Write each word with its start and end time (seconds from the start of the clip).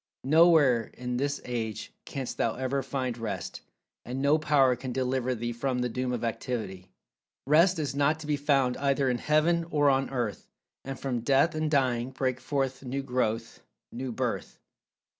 "Nowhere 0.23 0.85
in 0.97 1.17
this 1.17 1.39
age 1.45 1.93
canst 2.05 2.37
thou 2.37 2.55
ever 2.55 2.81
find 2.81 3.15
rest, 3.19 3.61
and 4.03 4.19
no 4.19 4.39
power 4.39 4.75
can 4.75 4.91
deliver 4.91 5.35
thee 5.35 5.53
from 5.53 5.77
the 5.77 5.89
doom 5.89 6.11
of 6.11 6.23
Activity. 6.23 6.89
"Rest 7.45 7.77
is 7.77 7.93
not 7.93 8.19
to 8.21 8.25
be 8.25 8.35
found 8.35 8.77
either 8.77 9.11
in 9.11 9.19
heaven 9.19 9.63
or 9.69 9.91
on 9.91 10.09
earth, 10.09 10.47
and 10.83 10.99
from 10.99 11.19
death 11.19 11.53
and 11.53 11.69
dying 11.69 12.09
break 12.09 12.39
forth 12.39 12.81
new 12.83 13.03
growth,—new 13.03 14.11
birth. 14.11 14.57